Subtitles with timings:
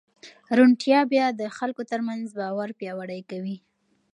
[0.57, 3.57] روڼتیا بیا د خلکو ترمنځ باور پیاوړی کوي.